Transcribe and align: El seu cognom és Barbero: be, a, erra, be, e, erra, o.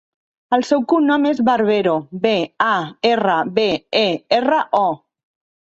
El 0.55 0.63
seu 0.69 0.79
cognom 0.93 1.27
és 1.31 1.41
Barbero: 1.49 1.93
be, 2.25 2.33
a, 2.71 2.73
erra, 3.13 3.37
be, 3.61 3.69
e, 4.01 4.05
erra, 4.41 4.65
o. 4.83 4.87